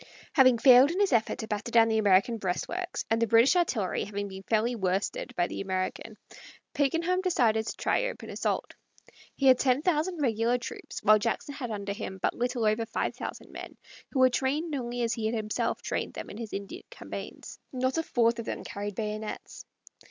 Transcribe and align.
Having 0.33 0.57
failed 0.57 0.89
in 0.89 0.99
his 0.99 1.13
effort 1.13 1.37
to 1.37 1.47
batter 1.47 1.69
down 1.69 1.87
the 1.87 1.99
American 1.99 2.39
breastworks, 2.39 3.05
and 3.11 3.21
the 3.21 3.27
British 3.27 3.55
artillery 3.55 4.03
having 4.03 4.27
been 4.27 4.41
fairly 4.41 4.75
worsted 4.75 5.31
by 5.35 5.45
the 5.45 5.61
American, 5.61 6.17
Pakenham 6.73 7.21
decided 7.21 7.67
to 7.67 7.77
try 7.77 8.05
open 8.05 8.31
assault. 8.31 8.73
He 9.35 9.45
had 9.45 9.59
ten 9.59 9.83
thousand 9.83 10.19
regular 10.19 10.57
troops, 10.57 11.03
while 11.03 11.19
Jackson 11.19 11.53
had 11.53 11.69
under 11.69 11.93
him 11.93 12.17
but 12.19 12.33
little 12.33 12.65
over 12.65 12.87
five 12.87 13.15
thousand 13.15 13.51
men, 13.51 13.77
who 14.11 14.17
were 14.21 14.31
trained 14.31 14.73
only 14.73 15.03
as 15.03 15.13
he 15.13 15.27
had 15.27 15.35
himself 15.35 15.83
trained 15.83 16.15
them 16.15 16.31
in 16.31 16.37
his 16.37 16.51
Indian 16.51 16.81
campaigns. 16.89 17.59
Not 17.71 17.99
a 17.99 18.01
fourth 18.01 18.39
of 18.39 18.45
them 18.45 18.63
carried 18.63 18.95
bayonets. 18.95 19.65